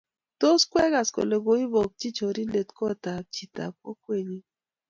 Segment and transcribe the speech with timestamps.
[0.39, 4.39] Tos kwegas kole koibokchi chorindet kot ab chit ab kokwenyu